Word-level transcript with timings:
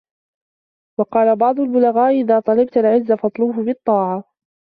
وَقَالَ 0.99 1.35
بَعْضُ 1.35 1.59
الْبُلَغَاءِ 1.59 2.09
إذَا 2.21 2.39
طَلَبْتَ 2.39 2.77
الْعِزَّ 2.77 3.11
فَاطْلُبْهُ 3.11 3.63
بِالطَّاعَةِ 3.63 4.23